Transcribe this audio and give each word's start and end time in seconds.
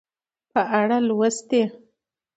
په 0.51 0.61
اړه 0.79 0.97
لوستي 1.07 1.63